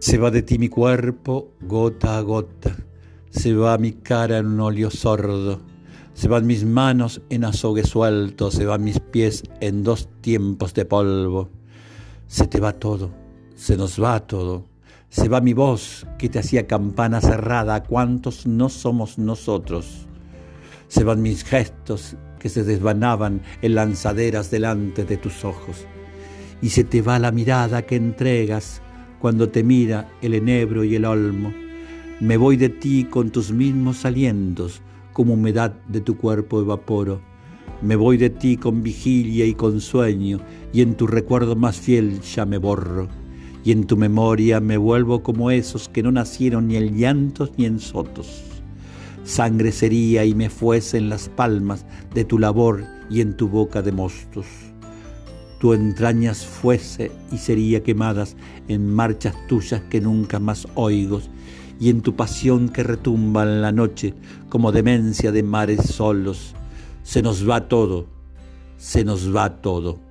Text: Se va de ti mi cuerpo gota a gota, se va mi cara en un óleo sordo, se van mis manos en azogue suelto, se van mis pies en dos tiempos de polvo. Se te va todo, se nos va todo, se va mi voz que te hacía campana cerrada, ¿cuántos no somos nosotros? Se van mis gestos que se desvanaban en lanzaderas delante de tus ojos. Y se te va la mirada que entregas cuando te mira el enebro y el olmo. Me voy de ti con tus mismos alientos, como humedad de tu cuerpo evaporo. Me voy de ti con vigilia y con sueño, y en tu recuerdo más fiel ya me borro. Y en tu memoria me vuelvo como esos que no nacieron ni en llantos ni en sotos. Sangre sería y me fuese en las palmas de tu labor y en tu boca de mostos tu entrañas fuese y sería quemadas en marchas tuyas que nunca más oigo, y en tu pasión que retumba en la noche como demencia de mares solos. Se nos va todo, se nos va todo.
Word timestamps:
Se 0.00 0.16
va 0.16 0.30
de 0.30 0.42
ti 0.42 0.58
mi 0.58 0.68
cuerpo 0.68 1.54
gota 1.60 2.18
a 2.18 2.20
gota, 2.20 2.76
se 3.30 3.52
va 3.52 3.76
mi 3.78 3.92
cara 3.92 4.38
en 4.38 4.46
un 4.46 4.60
óleo 4.60 4.92
sordo, 4.92 5.60
se 6.14 6.28
van 6.28 6.46
mis 6.46 6.64
manos 6.64 7.20
en 7.30 7.44
azogue 7.44 7.82
suelto, 7.82 8.52
se 8.52 8.64
van 8.64 8.84
mis 8.84 9.00
pies 9.00 9.42
en 9.60 9.82
dos 9.82 10.08
tiempos 10.20 10.72
de 10.74 10.84
polvo. 10.84 11.48
Se 12.28 12.46
te 12.46 12.60
va 12.60 12.74
todo, 12.74 13.10
se 13.56 13.76
nos 13.76 14.00
va 14.00 14.20
todo, 14.20 14.66
se 15.08 15.28
va 15.28 15.40
mi 15.40 15.52
voz 15.52 16.06
que 16.16 16.28
te 16.28 16.38
hacía 16.38 16.68
campana 16.68 17.20
cerrada, 17.20 17.82
¿cuántos 17.82 18.46
no 18.46 18.68
somos 18.68 19.18
nosotros? 19.18 20.06
Se 20.86 21.02
van 21.02 21.22
mis 21.22 21.42
gestos 21.42 22.14
que 22.38 22.48
se 22.48 22.62
desvanaban 22.62 23.42
en 23.62 23.74
lanzaderas 23.74 24.52
delante 24.52 25.04
de 25.04 25.16
tus 25.16 25.44
ojos. 25.44 25.86
Y 26.62 26.68
se 26.70 26.84
te 26.84 27.02
va 27.02 27.18
la 27.18 27.32
mirada 27.32 27.82
que 27.82 27.96
entregas 27.96 28.80
cuando 29.18 29.48
te 29.48 29.62
mira 29.62 30.08
el 30.22 30.34
enebro 30.34 30.84
y 30.84 30.94
el 30.94 31.04
olmo. 31.04 31.52
Me 32.20 32.36
voy 32.36 32.56
de 32.56 32.68
ti 32.68 33.04
con 33.04 33.30
tus 33.30 33.52
mismos 33.52 34.04
alientos, 34.04 34.82
como 35.12 35.34
humedad 35.34 35.74
de 35.88 36.00
tu 36.00 36.16
cuerpo 36.16 36.60
evaporo. 36.60 37.20
Me 37.82 37.96
voy 37.96 38.16
de 38.16 38.30
ti 38.30 38.56
con 38.56 38.82
vigilia 38.82 39.44
y 39.44 39.54
con 39.54 39.80
sueño, 39.80 40.40
y 40.72 40.82
en 40.82 40.94
tu 40.94 41.06
recuerdo 41.06 41.56
más 41.56 41.76
fiel 41.76 42.20
ya 42.20 42.44
me 42.44 42.58
borro. 42.58 43.08
Y 43.64 43.72
en 43.72 43.86
tu 43.86 43.96
memoria 43.96 44.60
me 44.60 44.76
vuelvo 44.76 45.22
como 45.22 45.50
esos 45.50 45.88
que 45.88 46.02
no 46.02 46.10
nacieron 46.10 46.68
ni 46.68 46.76
en 46.76 46.96
llantos 46.96 47.52
ni 47.56 47.66
en 47.66 47.78
sotos. 47.80 48.42
Sangre 49.24 49.72
sería 49.72 50.24
y 50.24 50.34
me 50.34 50.48
fuese 50.48 50.96
en 50.96 51.08
las 51.08 51.28
palmas 51.28 51.84
de 52.14 52.24
tu 52.24 52.38
labor 52.38 52.84
y 53.10 53.20
en 53.20 53.36
tu 53.36 53.48
boca 53.48 53.82
de 53.82 53.92
mostos 53.92 54.46
tu 55.58 55.72
entrañas 55.72 56.46
fuese 56.46 57.10
y 57.32 57.38
sería 57.38 57.82
quemadas 57.82 58.36
en 58.68 58.92
marchas 58.92 59.34
tuyas 59.48 59.82
que 59.90 60.00
nunca 60.00 60.38
más 60.38 60.66
oigo, 60.74 61.20
y 61.80 61.90
en 61.90 62.00
tu 62.00 62.16
pasión 62.16 62.68
que 62.68 62.82
retumba 62.82 63.44
en 63.44 63.62
la 63.62 63.72
noche 63.72 64.14
como 64.48 64.72
demencia 64.72 65.30
de 65.30 65.42
mares 65.42 65.86
solos. 65.86 66.54
Se 67.02 67.22
nos 67.22 67.48
va 67.48 67.68
todo, 67.68 68.06
se 68.76 69.04
nos 69.04 69.34
va 69.34 69.60
todo. 69.60 70.07